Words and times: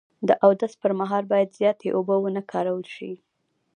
د 0.27 0.29
اودس 0.45 0.73
پر 0.81 0.91
مهال 0.99 1.23
باید 1.31 1.55
زیاتې 1.59 1.87
اوبه 1.97 2.15
و 2.19 2.27
نه 2.35 2.41
کارول 2.51 2.83
شي. 2.95 3.11